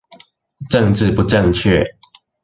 [0.67, 1.85] 政治不正確